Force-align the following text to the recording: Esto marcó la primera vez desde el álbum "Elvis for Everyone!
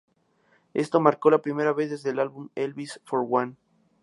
Esto 0.73 0.99
marcó 0.99 1.29
la 1.29 1.43
primera 1.43 1.73
vez 1.73 1.91
desde 1.91 2.09
el 2.09 2.17
álbum 2.17 2.49
"Elvis 2.55 2.99
for 3.05 3.19
Everyone! 3.19 3.55